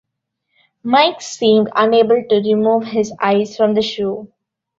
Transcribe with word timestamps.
Mike 0.83 1.21
seemed 1.21 1.69
unable 1.75 2.23
to 2.27 2.37
remove 2.41 2.85
his 2.85 3.13
eyes 3.21 3.55
from 3.55 3.75
the 3.75 3.83
shoe. 3.83 4.27